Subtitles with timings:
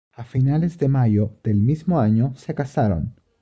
[0.17, 3.13] A finales de mayo del mismo año se casaron.